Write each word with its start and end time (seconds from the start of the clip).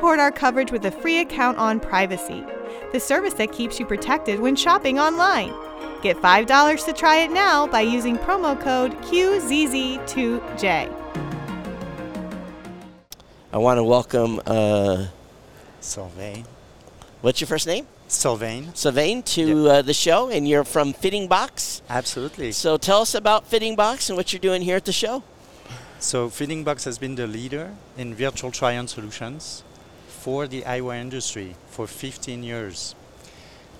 support 0.00 0.18
our 0.18 0.32
coverage 0.32 0.72
with 0.72 0.86
a 0.86 0.90
free 0.90 1.18
account 1.18 1.58
on 1.58 1.78
Privacy, 1.78 2.42
the 2.90 2.98
service 2.98 3.34
that 3.34 3.52
keeps 3.52 3.78
you 3.78 3.84
protected 3.84 4.40
when 4.40 4.56
shopping 4.56 4.98
online. 4.98 5.52
Get 6.00 6.16
$5 6.16 6.84
to 6.86 6.92
try 6.94 7.16
it 7.18 7.30
now 7.30 7.66
by 7.66 7.82
using 7.82 8.16
promo 8.16 8.58
code 8.58 8.92
QZZ2J. 9.02 10.90
I 13.52 13.58
want 13.58 13.76
to 13.76 13.84
welcome, 13.84 14.40
uh, 14.46 15.08
Sylvain. 15.82 16.46
what's 17.20 17.42
your 17.42 17.48
first 17.48 17.66
name? 17.66 17.86
Sylvain. 18.08 18.74
Sylvain 18.74 19.22
to 19.22 19.68
uh, 19.68 19.82
the 19.82 19.92
show, 19.92 20.30
and 20.30 20.48
you're 20.48 20.64
from 20.64 20.94
Fitting 20.94 21.28
Box. 21.28 21.82
Absolutely. 21.90 22.52
So 22.52 22.78
tell 22.78 23.02
us 23.02 23.14
about 23.14 23.46
Fitting 23.48 23.76
Box 23.76 24.08
and 24.08 24.16
what 24.16 24.32
you're 24.32 24.40
doing 24.40 24.62
here 24.62 24.76
at 24.76 24.86
the 24.86 24.92
show. 24.92 25.22
So 25.98 26.30
Fitting 26.30 26.64
Box 26.64 26.84
has 26.84 26.96
been 26.96 27.16
the 27.16 27.26
leader 27.26 27.74
in 27.98 28.14
virtual 28.14 28.50
try-on 28.50 28.88
solutions 28.88 29.62
for 30.20 30.46
the 30.46 30.62
eyewear 30.62 31.00
industry 31.00 31.54
for 31.68 31.86
15 31.86 32.42
years. 32.42 32.94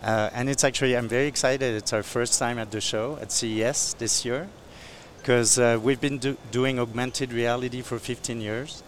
Uh, 0.02 0.30
and 0.32 0.48
it's 0.48 0.64
actually, 0.64 0.96
I'm 0.96 1.08
very 1.08 1.26
excited. 1.26 1.74
It's 1.74 1.92
our 1.92 2.02
first 2.02 2.38
time 2.38 2.58
at 2.58 2.70
the 2.70 2.80
show 2.80 3.18
at 3.20 3.30
CES 3.30 3.94
this 3.98 4.24
year 4.24 4.48
because 5.18 5.58
uh, 5.58 5.78
we've 5.82 6.00
been 6.00 6.16
do- 6.18 6.38
doing 6.50 6.78
augmented 6.78 7.32
reality 7.32 7.82
for 7.82 7.98
15 7.98 8.40
years. 8.40 8.82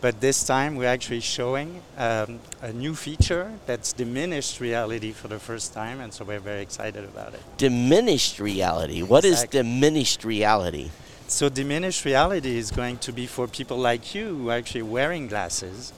But 0.00 0.20
this 0.20 0.44
time 0.44 0.76
we're 0.76 0.88
actually 0.88 1.20
showing 1.20 1.82
um, 1.98 2.40
a 2.62 2.72
new 2.72 2.94
feature 2.94 3.52
that's 3.66 3.92
diminished 3.92 4.60
reality 4.60 5.12
for 5.12 5.28
the 5.28 5.38
first 5.38 5.74
time. 5.74 6.00
And 6.00 6.12
so 6.12 6.24
we're 6.24 6.40
very 6.40 6.62
excited 6.62 7.04
about 7.04 7.34
it. 7.34 7.40
Diminished 7.58 8.40
reality. 8.40 9.02
What 9.02 9.24
is 9.24 9.42
Exactly. 9.42 9.62
diminished 9.62 10.24
reality? 10.24 10.90
So 11.26 11.48
diminished 11.48 12.04
reality 12.04 12.56
is 12.58 12.70
going 12.70 12.98
to 12.98 13.12
be 13.12 13.26
for 13.26 13.46
people 13.48 13.78
like 13.78 14.14
you 14.14 14.36
who 14.36 14.50
are 14.50 14.56
actually 14.56 14.82
wearing 14.82 15.26
glasses, 15.26 15.92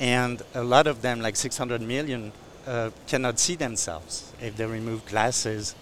and 0.00 0.42
a 0.54 0.62
lot 0.62 0.86
of 0.86 1.02
them, 1.02 1.20
like 1.20 1.36
600 1.36 1.80
million, 1.80 2.32
uh, 2.66 2.90
cannot 3.06 3.38
see 3.38 3.56
themselves. 3.56 4.32
If 4.40 4.56
they 4.56 4.66
remove 4.66 5.06
glasses, 5.06 5.74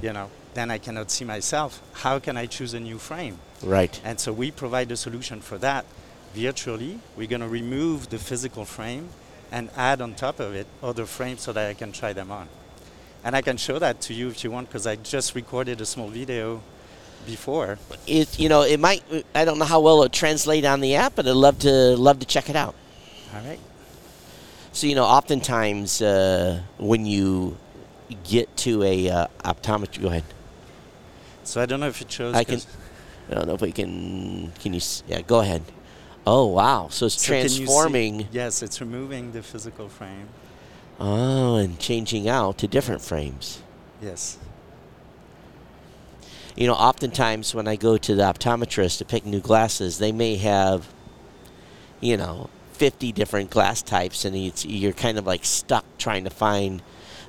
you 0.00 0.12
know, 0.12 0.30
then 0.54 0.70
I 0.70 0.78
cannot 0.78 1.10
see 1.10 1.24
myself. 1.24 1.82
How 1.92 2.18
can 2.18 2.36
I 2.36 2.46
choose 2.46 2.74
a 2.74 2.80
new 2.80 2.98
frame? 2.98 3.38
Right. 3.62 4.00
And 4.04 4.18
so 4.20 4.32
we 4.32 4.50
provide 4.50 4.90
a 4.92 4.96
solution 4.96 5.40
for 5.40 5.58
that. 5.58 5.84
Virtually, 6.34 6.98
we're 7.16 7.26
going 7.26 7.42
to 7.42 7.48
remove 7.48 8.10
the 8.10 8.18
physical 8.18 8.64
frame 8.64 9.08
and 9.50 9.70
add 9.76 10.00
on 10.00 10.14
top 10.14 10.40
of 10.40 10.54
it 10.54 10.66
other 10.82 11.04
frames 11.04 11.42
so 11.42 11.52
that 11.52 11.68
I 11.68 11.74
can 11.74 11.92
try 11.92 12.12
them 12.12 12.30
on. 12.30 12.48
And 13.24 13.36
I 13.36 13.42
can 13.42 13.56
show 13.56 13.78
that 13.78 14.00
to 14.02 14.14
you 14.14 14.28
if 14.28 14.42
you 14.42 14.50
want, 14.50 14.68
because 14.68 14.86
I 14.86 14.96
just 14.96 15.34
recorded 15.34 15.80
a 15.80 15.86
small 15.86 16.08
video 16.08 16.62
before. 17.26 17.78
It, 18.06 18.38
you 18.38 18.48
know, 18.48 18.62
it 18.62 18.80
might. 18.80 19.04
I 19.34 19.44
don't 19.44 19.58
know 19.58 19.64
how 19.64 19.80
well 19.80 20.02
it 20.02 20.12
translate 20.12 20.64
on 20.64 20.80
the 20.80 20.96
app, 20.96 21.14
but 21.14 21.26
I'd 21.26 21.32
love 21.32 21.58
to 21.60 21.96
love 21.96 22.18
to 22.18 22.26
check 22.26 22.50
it 22.50 22.56
out. 22.56 22.74
All 23.34 23.40
right. 23.40 23.60
So 24.72 24.86
you 24.86 24.94
know, 24.94 25.04
oftentimes 25.04 26.02
uh, 26.02 26.62
when 26.78 27.06
you 27.06 27.56
get 28.24 28.54
to 28.58 28.82
a 28.82 29.08
uh, 29.08 29.26
optometry, 29.44 30.02
go 30.02 30.08
ahead. 30.08 30.24
So 31.44 31.60
I 31.60 31.66
don't 31.66 31.80
know 31.80 31.88
if 31.88 32.00
it 32.00 32.10
shows. 32.10 32.34
I 32.34 32.44
can. 32.44 32.60
I 33.30 33.34
don't 33.34 33.48
know 33.48 33.54
if 33.54 33.60
we 33.60 33.72
can. 33.72 34.52
Can 34.60 34.74
you? 34.74 34.80
Yeah, 35.06 35.22
go 35.22 35.40
ahead. 35.40 35.62
Oh 36.26 36.46
wow! 36.46 36.88
So 36.90 37.06
it's 37.06 37.20
so 37.20 37.32
transforming. 37.32 38.28
yes, 38.32 38.62
it's 38.62 38.80
removing 38.80 39.32
the 39.32 39.42
physical 39.42 39.88
frame. 39.88 40.28
Oh, 41.00 41.56
and 41.56 41.78
changing 41.78 42.28
out 42.28 42.58
to 42.58 42.68
different 42.68 43.02
frames. 43.02 43.62
Yes. 44.00 44.38
You 46.54 46.66
know, 46.66 46.74
oftentimes 46.74 47.54
when 47.54 47.66
I 47.66 47.76
go 47.76 47.96
to 47.96 48.14
the 48.14 48.22
optometrist 48.22 48.98
to 48.98 49.04
pick 49.04 49.24
new 49.24 49.40
glasses, 49.40 49.98
they 49.98 50.12
may 50.12 50.36
have, 50.36 50.92
you 52.00 52.16
know, 52.16 52.50
50 52.72 53.12
different 53.12 53.50
glass 53.50 53.82
types, 53.82 54.24
and 54.24 54.34
it's, 54.34 54.64
you're 54.64 54.92
kind 54.92 55.18
of 55.18 55.26
like 55.26 55.44
stuck 55.44 55.84
trying 55.98 56.24
to 56.24 56.30
find 56.30 56.82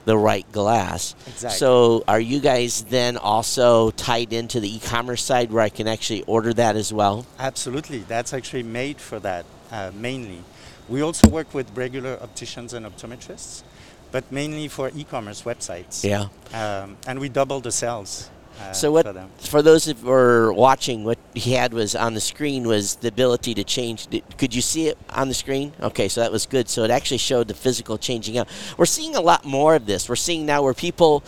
the 0.06 0.18
right 0.18 0.50
glass. 0.52 1.16
Exactly. 1.28 1.58
So, 1.58 2.04
are 2.08 2.20
you 2.20 2.40
guys 2.40 2.84
then 2.84 3.18
also 3.18 3.92
tied 3.92 4.34
into 4.34 4.60
the 4.60 4.76
e-commerce 4.76 5.24
side 5.24 5.52
where 5.52 5.64
I 5.64 5.70
can 5.70 5.88
actually 5.88 6.24
order 6.24 6.54
that 6.54 6.76
as 6.76 6.92
well? 6.92 7.26
Absolutely. 7.40 8.00
That's 8.00 8.34
actually 8.34 8.64
made 8.64 9.00
for 9.00 9.20
that 9.20 9.46
uh, 9.72 9.92
mainly. 9.96 10.44
We 10.90 11.02
also 11.02 11.30
work 11.30 11.54
with 11.54 11.76
regular 11.78 12.18
opticians 12.22 12.74
and 12.74 12.86
optometrists, 12.86 13.64
but 14.12 14.30
mainly 14.32 14.68
for 14.68 14.92
e-commerce 14.96 15.44
websites. 15.44 16.04
Yeah. 16.04 16.28
Um, 16.54 16.98
and 17.08 17.20
we 17.20 17.30
double 17.30 17.62
the 17.62 17.72
sales. 17.72 18.30
Uh, 18.70 18.74
So 18.74 18.92
what 18.92 19.06
For 19.40 19.62
those 19.62 19.86
who 19.86 19.94
were 20.06 20.54
watching, 20.54 21.04
what 21.04 21.18
he 21.34 21.54
had 21.54 21.74
was 21.74 21.96
on 21.96 22.14
the 22.14 22.22
screen 22.22 22.68
was 22.68 22.96
the 22.96 23.08
ability 23.10 23.54
to 23.56 23.64
change. 23.64 24.08
Could 24.38 24.56
you 24.56 24.62
see 24.62 24.88
it 24.88 24.98
on 25.10 25.28
the 25.28 25.34
screen? 25.34 25.74
Okay, 25.82 26.08
so 26.08 26.22
that 26.22 26.32
was 26.32 26.46
good. 26.46 26.70
So 26.70 26.84
it 26.84 26.92
actually 26.92 27.20
showed 27.20 27.48
the 27.48 27.54
physical 27.54 27.98
changing 27.98 28.38
out. 28.38 28.48
We're 28.78 28.86
seeing 28.86 29.16
a 29.16 29.22
lot 29.22 29.46
more 29.46 29.76
of 29.76 29.86
this. 29.86 30.10
We're 30.10 30.16
seeing 30.16 30.46
now 30.46 30.64
where 30.64 30.74
people 30.74 31.24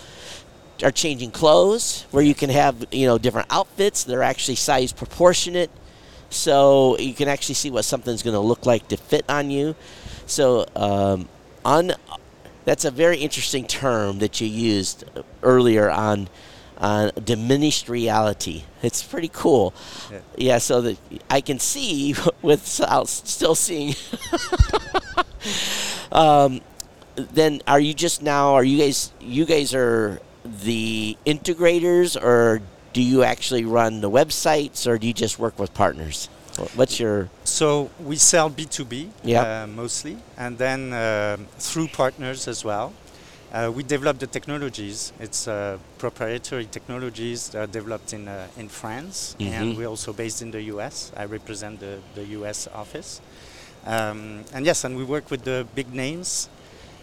are 0.83 0.91
changing 0.91 1.31
clothes, 1.31 2.05
where 2.11 2.23
you 2.23 2.35
can 2.35 2.49
have 2.49 2.85
you 2.91 3.07
know 3.07 3.17
different 3.17 3.47
outfits. 3.49 4.03
They're 4.03 4.23
actually 4.23 4.55
size 4.55 4.91
proportionate, 4.91 5.71
so 6.29 6.97
you 6.97 7.13
can 7.13 7.27
actually 7.27 7.55
see 7.55 7.71
what 7.71 7.85
something's 7.85 8.23
going 8.23 8.33
to 8.33 8.39
look 8.39 8.65
like 8.65 8.87
to 8.89 8.97
fit 8.97 9.25
on 9.29 9.49
you. 9.51 9.75
So 10.25 10.65
um, 10.75 11.29
on 11.63 11.93
that's 12.65 12.83
a 12.83 12.91
very 12.91 13.17
interesting 13.17 13.65
term 13.67 14.19
that 14.19 14.41
you 14.41 14.47
used 14.47 15.05
earlier 15.43 15.89
on 15.89 16.27
on 16.77 17.11
diminished 17.23 17.89
reality. 17.89 18.63
It's 18.81 19.01
pretty 19.03 19.29
cool. 19.33 19.73
Yeah. 20.11 20.19
Yeah, 20.37 20.57
so 20.59 20.81
that 20.81 20.97
I 21.29 21.41
can 21.41 21.59
see 21.59 22.15
without 22.41 23.07
still 23.07 23.55
seeing. 23.55 23.95
um, 26.11 26.61
then 27.15 27.61
are 27.67 27.79
you 27.79 27.93
just 27.93 28.21
now? 28.21 28.53
Are 28.53 28.63
you 28.63 28.77
guys? 28.77 29.11
You 29.21 29.45
guys 29.45 29.73
are 29.73 30.19
the 30.43 31.17
integrators, 31.25 32.21
or 32.21 32.61
do 32.93 33.01
you 33.01 33.23
actually 33.23 33.65
run 33.65 34.01
the 34.01 34.09
websites, 34.09 34.85
or 34.87 34.97
do 34.97 35.07
you 35.07 35.13
just 35.13 35.39
work 35.39 35.57
with 35.57 35.73
partners? 35.73 36.29
What's 36.75 36.99
your 37.01 37.29
So 37.43 37.89
we 37.99 38.15
sell 38.15 38.49
B2B 38.49 39.09
Yeah. 39.23 39.63
uh, 39.63 39.67
mostly, 39.67 40.17
and 40.37 40.57
then 40.57 40.93
um 40.93 41.47
through 41.59 41.89
partners 41.89 42.47
as 42.47 42.63
well. 42.63 42.93
Uh, 43.53 43.71
we 43.73 43.83
develop 43.83 44.19
the 44.19 44.27
technologies. 44.27 45.13
It's 45.19 45.47
uh, 45.47 45.77
proprietary 45.97 46.65
technologies 46.65 47.49
that 47.49 47.61
are 47.61 47.67
developed 47.67 48.11
in, 48.13 48.27
uh, 48.27 48.47
in 48.57 48.67
France, 48.69 49.35
Mhm. 49.39 49.51
and 49.51 49.77
we're 49.77 49.87
also 49.87 50.11
based 50.13 50.41
in 50.41 50.51
the 50.51 50.61
US. 50.73 51.11
I 51.15 51.25
represent 51.25 51.79
the, 51.79 51.99
the 52.15 52.25
US 52.39 52.67
office. 52.73 53.21
Um, 53.85 54.43
and 54.53 54.65
yes, 54.65 54.83
and 54.83 54.97
we 54.97 55.03
work 55.03 55.29
with 55.31 55.43
the 55.43 55.65
big 55.75 55.93
names 55.93 56.49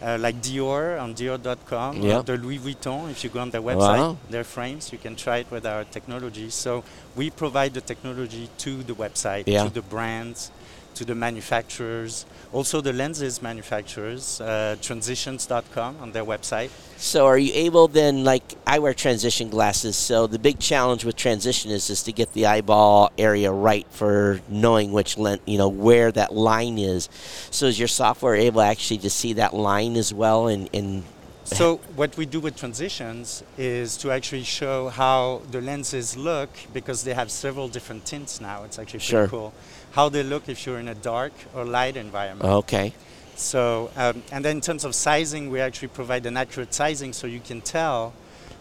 uh, 0.02 0.18
like 0.18 0.42
Dior 0.42 1.00
on 1.00 1.14
Dior.com, 1.14 2.00
the 2.02 2.36
Louis 2.36 2.58
Vuitton. 2.58 3.08
If 3.12 3.22
you 3.22 3.30
go 3.30 3.38
on 3.38 3.50
their 3.50 3.62
website, 3.62 3.98
Wow. 3.98 4.16
their 4.28 4.42
frames, 4.42 4.90
you 4.92 4.98
can 4.98 5.14
try 5.14 5.38
it 5.38 5.46
with 5.50 5.64
our 5.64 5.84
technology. 5.84 6.50
So 6.50 6.82
we 7.14 7.30
provide 7.30 7.72
the 7.74 7.80
technology 7.80 8.48
to 8.58 8.82
the 8.82 8.94
website, 8.94 9.44
Yeah. 9.46 9.62
to 9.62 9.70
the 9.70 9.80
brands, 9.80 10.50
to 10.94 11.04
the 11.04 11.14
manufacturers, 11.14 12.26
also 12.52 12.80
the 12.80 12.92
lenses 12.92 13.42
manufacturers, 13.42 14.40
uh, 14.40 14.76
transitions.com 14.80 15.96
on 16.00 16.12
their 16.12 16.24
website. 16.24 16.70
So 16.96 17.26
are 17.26 17.38
you 17.38 17.52
able 17.54 17.88
then 17.88 18.24
like 18.24 18.54
I 18.66 18.78
wear 18.78 18.94
transition 18.94 19.48
glasses, 19.48 19.96
so 19.96 20.26
the 20.26 20.38
big 20.38 20.58
challenge 20.58 21.04
with 21.04 21.16
transition 21.16 21.70
is 21.70 21.90
is 21.90 22.02
to 22.04 22.12
get 22.12 22.32
the 22.32 22.46
eyeball 22.46 23.10
area 23.18 23.50
right 23.50 23.86
for 23.90 24.40
knowing 24.48 24.92
which 24.92 25.18
lens, 25.18 25.40
you 25.46 25.58
know, 25.58 25.68
where 25.68 26.12
that 26.12 26.32
line 26.32 26.78
is. 26.78 27.08
So 27.50 27.66
is 27.66 27.78
your 27.78 27.88
software 27.88 28.34
able 28.34 28.60
actually 28.60 28.98
to 28.98 29.10
see 29.10 29.32
that 29.34 29.54
line 29.54 29.96
as 29.96 30.14
well 30.14 30.46
and, 30.46 30.68
and 30.72 31.02
So 31.44 31.76
what 31.96 32.16
we 32.16 32.24
do 32.26 32.40
with 32.40 32.56
transitions 32.56 33.42
is 33.58 33.96
to 33.98 34.10
actually 34.10 34.44
show 34.44 34.88
how 34.88 35.42
the 35.50 35.60
lenses 35.60 36.16
look 36.16 36.48
because 36.72 37.02
they 37.04 37.14
have 37.14 37.30
several 37.30 37.68
different 37.68 38.04
tints 38.06 38.40
now. 38.40 38.64
It's 38.64 38.78
actually 38.78 39.00
pretty 39.00 39.10
Sure. 39.10 39.28
cool. 39.28 39.52
How 39.92 40.08
they 40.08 40.22
look 40.22 40.48
if 40.48 40.64
you're 40.66 40.78
in 40.78 40.88
a 40.88 40.94
dark 40.94 41.32
or 41.54 41.64
light 41.64 41.96
environment. 41.96 42.48
okay. 42.48 42.94
So, 43.34 43.90
um, 43.96 44.22
and 44.30 44.44
then 44.44 44.56
in 44.56 44.60
terms 44.60 44.84
of 44.84 44.94
sizing, 44.94 45.50
we 45.50 45.58
actually 45.60 45.88
provide 45.88 46.26
an 46.26 46.36
accurate 46.36 46.72
sizing 46.72 47.12
so 47.12 47.26
you 47.26 47.40
can 47.40 47.60
tell, 47.60 48.12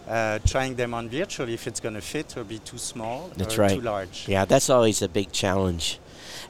uh, 0.08 0.40
trying 0.46 0.74
them 0.76 0.92
on 0.92 1.08
virtually, 1.08 1.54
if 1.54 1.66
it's 1.66 1.78
going 1.78 1.94
to 1.94 2.00
fit 2.00 2.36
or 2.36 2.42
be 2.42 2.58
too 2.58 2.78
small 2.78 3.30
That's 3.36 3.56
or 3.56 3.60
right. 3.62 3.70
too 3.70 3.80
large. 3.82 4.26
Yeah, 4.26 4.44
that's 4.44 4.68
always 4.70 5.00
a 5.02 5.08
big 5.08 5.30
challenge. 5.30 5.98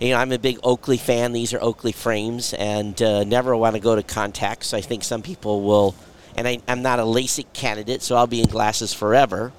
You 0.01 0.11
know, 0.11 0.17
I'm 0.17 0.33
a 0.33 0.39
big 0.39 0.59
Oakley 0.63 0.97
fan. 0.97 1.33
These 1.33 1.53
are 1.53 1.61
Oakley 1.61 1.93
frames, 1.93 2.55
and 2.55 3.01
uh, 3.03 3.25
never 3.25 3.55
want 3.57 3.75
to 3.77 3.81
go 3.81 3.95
to 3.97 4.03
contacts. 4.03 4.73
I 4.73 4.81
think 4.81 5.05
some 5.05 5.21
people 5.23 5.61
will, 5.63 5.95
and 6.43 6.49
I, 6.49 6.61
I'm 6.73 6.83
not 6.83 6.99
a 6.99 7.03
LASIK 7.03 7.53
candidate, 7.53 8.03
so 8.03 8.17
I'll 8.17 8.27
be 8.27 8.41
in 8.41 8.49
glasses 8.49 8.93
forever. 8.93 9.53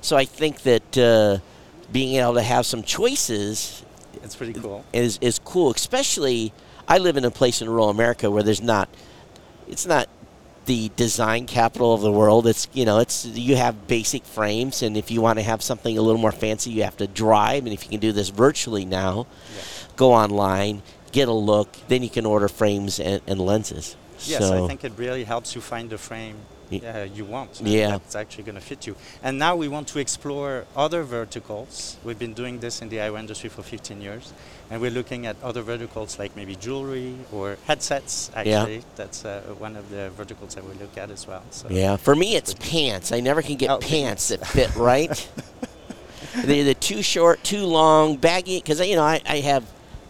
So 0.00 0.16
I 0.16 0.24
think 0.24 0.62
that 0.62 0.98
uh, 0.98 1.38
being 1.92 2.16
able 2.16 2.34
to 2.34 2.42
have 2.42 2.64
some 2.66 2.82
choices 2.82 3.84
It's 4.22 4.34
pretty 4.36 4.54
cool. 4.54 4.84
is 4.92 5.18
is 5.20 5.38
cool. 5.38 5.70
Especially, 5.72 6.52
I 6.88 6.96
live 6.98 7.16
in 7.18 7.24
a 7.24 7.30
place 7.30 7.60
in 7.62 7.68
rural 7.68 7.90
America 7.90 8.30
where 8.30 8.42
there's 8.42 8.62
not, 8.62 8.88
it's 9.68 9.86
not 9.86 10.08
the 10.66 10.90
design 10.96 11.44
capital 11.46 11.92
of 11.92 12.00
the 12.00 12.12
world. 12.12 12.46
It's 12.46 12.68
you 12.72 12.84
know, 12.86 12.98
it's 13.00 13.26
you 13.26 13.56
have 13.56 13.86
basic 13.86 14.24
frames, 14.24 14.82
and 14.82 14.96
if 14.96 15.10
you 15.10 15.20
want 15.20 15.38
to 15.38 15.42
have 15.44 15.62
something 15.62 15.96
a 15.98 16.02
little 16.02 16.20
more 16.20 16.32
fancy, 16.32 16.70
you 16.70 16.84
have 16.84 16.96
to 16.98 17.06
drive. 17.06 17.64
And 17.66 17.72
if 17.74 17.84
you 17.84 17.90
can 17.90 18.00
do 18.00 18.12
this 18.12 18.30
virtually 18.30 18.84
now, 18.86 19.26
Yeah. 19.54 19.62
go 19.96 20.12
online, 20.14 20.82
get 21.12 21.28
a 21.28 21.32
look. 21.32 21.68
Then 21.88 22.02
you 22.02 22.08
can 22.10 22.24
order 22.26 22.48
frames 22.48 22.98
and, 22.98 23.20
and 23.26 23.38
lenses. 23.40 23.96
Yes, 24.28 24.40
so, 24.48 24.64
I 24.64 24.68
think 24.68 24.84
it 24.84 24.92
really 24.96 25.24
helps 25.24 25.54
you 25.54 25.60
find 25.60 25.90
the 25.90 25.98
frame 25.98 26.36
Y- 26.70 26.80
uh, 26.80 27.04
you 27.04 27.26
want. 27.26 27.60
Yeah. 27.62 27.90
That's 27.90 28.14
actually 28.16 28.44
going 28.44 28.54
to 28.54 28.60
fit 28.60 28.86
you. 28.86 28.96
And 29.22 29.38
now 29.38 29.54
we 29.54 29.68
want 29.68 29.86
to 29.88 29.98
explore 29.98 30.64
other 30.74 31.02
verticals. 31.02 31.98
We've 32.02 32.18
been 32.18 32.32
doing 32.32 32.58
this 32.60 32.80
in 32.80 32.88
the 32.88 32.96
eyewear 32.96 33.18
industry 33.18 33.50
for 33.50 33.62
15 33.62 34.00
years. 34.00 34.32
And 34.70 34.80
we're 34.80 34.90
looking 34.90 35.26
at 35.26 35.36
other 35.42 35.60
verticals 35.60 36.18
like 36.18 36.34
maybe 36.36 36.56
jewelry 36.56 37.16
or 37.32 37.58
headsets, 37.66 38.30
Yeah. 38.32 38.40
actually. 38.60 38.82
That's 38.96 39.24
uh, 39.26 39.42
one 39.58 39.76
of 39.76 39.90
the 39.90 40.08
verticals 40.16 40.54
that 40.54 40.64
we 40.64 40.72
look 40.74 40.96
at 40.96 41.10
as 41.10 41.26
well. 41.26 41.42
So 41.50 41.68
Yeah, 41.68 41.96
for 41.96 42.16
me 42.16 42.34
it's 42.34 42.54
pants. 42.54 43.12
I 43.12 43.20
never 43.20 43.42
can 43.42 43.56
get 43.56 43.70
Oh, 43.70 43.78
pants 43.78 44.28
that 44.28 44.46
fit 44.46 44.74
right. 44.92 45.28
they're, 46.44 46.64
they're 46.64 46.74
too 46.74 47.02
short, 47.02 47.44
too 47.44 47.66
long, 47.66 48.16
baggy. 48.16 48.58
Because 48.58 48.80
you 48.80 48.96
know 48.96 49.02
I, 49.04 49.20
I 49.26 49.40
have, 49.40 49.64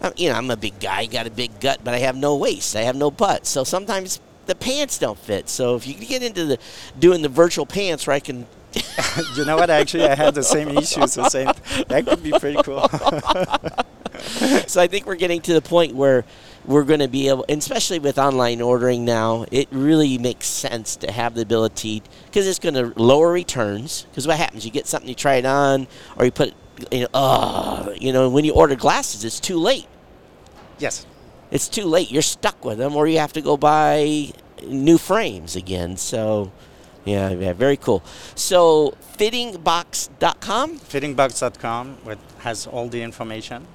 I'm- 0.05 0.15
you 0.17 0.29
know 0.31 0.37
I'm 0.37 0.51
a 0.51 0.56
big 0.56 0.79
guy, 0.81 1.06
got 1.06 1.27
a 1.27 1.31
big 1.31 1.61
gut, 1.61 1.81
but 1.83 1.95
I 1.95 1.99
have 1.99 2.17
no 2.17 2.37
waist, 2.37 2.77
I 2.77 2.83
have 2.83 2.97
no 2.97 3.11
butt. 3.11 3.47
So 3.47 3.65
sometimes 3.65 4.21
the 4.47 4.55
pants 4.55 4.99
don't 4.99 5.19
fit. 5.19 5.49
So 5.49 5.77
if 5.77 5.87
you 5.87 5.95
get 5.95 6.23
into 6.23 6.45
the 6.45 6.59
doing 6.99 7.23
the 7.23 7.29
virtual 7.29 7.67
pants 7.67 8.06
where 8.06 8.15
I 8.15 8.21
can, 8.21 8.47
you 9.37 9.45
know 9.45 9.56
what? 9.56 9.71
Actually, 9.71 10.05
I 10.05 10.15
had 10.15 10.35
the 10.35 10.43
same 10.43 10.69
issues. 10.77 11.15
The 11.15 11.29
same. 11.29 11.51
That 11.89 12.05
could 12.06 12.23
be 12.23 12.33
pretty 12.33 12.62
cool. 12.62 12.89
so 14.67 14.81
I 14.81 14.87
think 14.87 15.06
we're 15.06 15.15
getting 15.17 15.41
to 15.43 15.55
the 15.55 15.62
point 15.62 15.95
where 15.95 16.25
we're 16.67 16.85
going 16.85 17.01
to 17.01 17.09
be 17.09 17.29
able, 17.29 17.45
and 17.49 17.59
especially 17.59 17.99
with 17.99 18.19
online 18.19 18.61
ordering 18.61 19.05
now, 19.05 19.45
it 19.51 19.69
really 19.71 20.19
makes 20.19 20.47
sense 20.47 20.97
to 20.97 21.12
have 21.12 21.35
the 21.35 21.43
ability 21.43 22.03
because 22.27 22.47
it's 22.47 22.59
going 22.59 22.75
to 22.75 22.93
lower 23.01 23.31
returns. 23.33 24.06
Because 24.11 24.27
what 24.27 24.39
happens? 24.39 24.65
You 24.65 24.71
get 24.71 24.87
something, 24.87 25.09
you 25.09 25.15
try 25.15 25.37
it 25.37 25.47
on, 25.47 25.87
or 26.17 26.25
you 26.25 26.31
put, 26.31 26.55
you 26.91 27.01
know, 27.03 27.09
oh, 27.15 27.95
you 28.01 28.12
know, 28.12 28.29
when 28.31 28.45
you 28.45 28.53
order 28.55 28.75
glasses, 28.77 29.25
it's 29.25 29.41
too 29.41 29.59
late. 29.59 29.87
Yes. 30.79 31.06
It's 31.50 31.69
too 31.69 31.85
late. 31.85 32.11
You're 32.11 32.23
stuck 32.23 32.65
with 32.65 32.79
them, 32.79 32.97
or 32.97 33.06
you 33.06 33.19
have 33.19 33.32
to 33.35 33.41
go 33.41 33.56
buy 33.56 34.32
new 34.67 34.99
frames 34.99 35.56
again. 35.56 35.97
So, 35.97 36.50
yeah, 37.05 37.31
yeah, 37.31 37.53
very 37.53 37.76
cool. 37.76 38.03
So, 38.35 38.97
fittingbox.com. 39.19 40.79
Fittingbox.com 40.79 41.99
with, 42.05 42.19
has 42.38 42.67
all 42.67 42.88
the 42.88 43.03
information. 43.03 43.67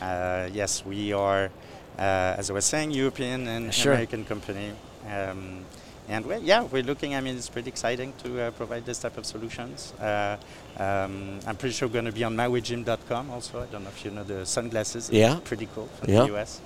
Uh, 0.00 0.48
yes, 0.52 0.84
we 0.86 1.12
are, 1.12 1.50
uh, 1.98 2.36
as 2.38 2.50
I 2.50 2.52
was 2.54 2.64
saying, 2.64 2.92
European 2.92 3.46
and 3.48 3.74
Sure. 3.74 3.92
American 3.92 4.24
company. 4.24 4.72
Um, 5.10 5.64
and 6.08 6.24
we 6.26 6.36
yeah, 6.38 6.62
we're 6.62 6.82
looking, 6.82 7.14
I 7.14 7.20
mean, 7.20 7.36
it's 7.36 7.48
pretty 7.48 7.68
exciting 7.68 8.12
to 8.24 8.40
uh, 8.40 8.50
provide 8.52 8.84
this 8.86 8.98
type 8.98 9.18
of 9.18 9.26
solutions. 9.26 9.92
Uh, 10.00 10.36
um, 10.78 11.38
I'm 11.46 11.56
pretty 11.56 11.74
sure 11.74 11.88
we're 11.88 11.92
going 11.94 12.04
to 12.06 12.12
be 12.12 12.24
on 12.24 12.36
mauijim.com 12.36 13.30
also. 13.30 13.60
I 13.62 13.66
don't 13.66 13.84
know 13.84 13.90
if 13.90 14.04
you 14.04 14.10
know 14.10 14.24
the 14.24 14.46
sunglasses. 14.46 15.10
Yeah. 15.10 15.38
Pretty 15.44 15.68
cool 15.74 15.88
from 15.98 16.10
Yeah. 16.10 16.26
the 16.26 16.36
US. 16.36 16.60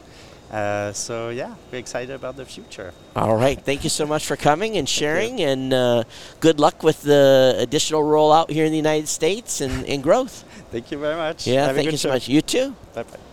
Uh, 0.51 0.93
so 0.93 1.31
yeah, 1.31 1.55
we're 1.71 1.79
excited 1.79 2.15
about 2.15 2.37
the 2.37 2.45
future. 2.45 2.93
All 3.17 3.37
right. 3.37 3.59
Thank 3.59 3.85
you 3.85 3.91
so 3.91 4.05
much 4.07 4.27
for 4.27 4.37
coming 4.37 4.77
and 4.77 4.87
sharing, 4.87 5.41
and 5.41 5.73
uh, 5.73 6.05
good 6.41 6.61
luck 6.61 6.83
with 6.83 7.01
the 7.03 7.57
additional 7.59 8.03
rollout 8.03 8.51
here 8.51 8.67
in 8.67 8.71
the 8.71 8.77
United 8.77 9.09
States 9.09 9.63
and, 9.63 9.87
and 9.87 10.03
growth. 10.03 10.45
Thank 10.71 10.91
you 10.91 10.99
very 10.99 11.17
much. 11.17 11.47
Yeah, 11.47 11.67
Have 11.67 11.77
thank 11.77 11.91
you 11.91 11.97
so 11.99 12.11
much. 12.11 12.29
You 12.29 12.43
too. 12.43 12.75
Bye 12.95 13.05
bye. 13.05 13.32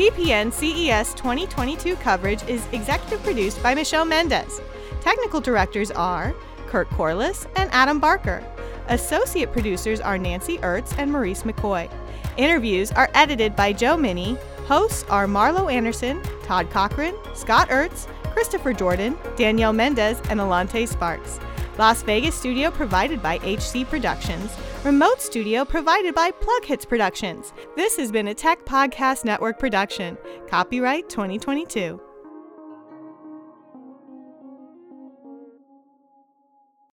TPN 0.00 0.50
CES 0.50 1.12
2022 1.12 1.94
coverage 1.96 2.42
is 2.48 2.66
executive 2.72 3.22
produced 3.22 3.62
by 3.62 3.74
Michelle 3.74 4.06
Mendez. 4.06 4.62
Technical 5.02 5.42
directors 5.42 5.90
are 5.90 6.34
Kurt 6.68 6.88
Corliss 6.88 7.46
and 7.56 7.68
Adam 7.70 8.00
Barker. 8.00 8.42
Associate 8.88 9.52
producers 9.52 10.00
are 10.00 10.16
Nancy 10.16 10.56
Ertz 10.60 10.96
and 10.96 11.12
Maurice 11.12 11.42
McCoy. 11.42 11.92
Interviews 12.38 12.90
are 12.92 13.10
edited 13.12 13.54
by 13.54 13.74
Joe 13.74 13.98
Minnie. 13.98 14.38
Hosts 14.66 15.04
are 15.10 15.26
Marlo 15.26 15.70
Anderson, 15.70 16.22
Todd 16.44 16.70
Cochran, 16.70 17.14
Scott 17.34 17.68
Ertz, 17.68 18.06
Christopher 18.32 18.72
Jordan, 18.72 19.18
Danielle 19.36 19.74
Mendez, 19.74 20.18
and 20.30 20.40
Alante 20.40 20.88
Sparks. 20.88 21.38
Las 21.80 22.02
Vegas 22.02 22.34
studio 22.34 22.70
provided 22.70 23.22
by 23.22 23.38
HC 23.38 23.88
Productions. 23.88 24.54
Remote 24.84 25.22
studio 25.22 25.64
provided 25.64 26.14
by 26.14 26.30
PLUGHITZ 26.30 26.86
Productions. 26.86 27.54
This 27.74 27.96
has 27.96 28.12
been 28.12 28.28
a 28.28 28.34
Tech 28.34 28.66
Podcast 28.66 29.24
Network 29.24 29.58
production. 29.58 30.18
Copyright 30.46 31.08
2022. 31.08 31.98